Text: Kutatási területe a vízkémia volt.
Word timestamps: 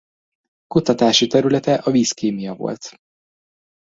Kutatási 0.67 1.27
területe 1.27 1.73
a 1.75 1.91
vízkémia 1.91 2.53
volt. 2.53 2.97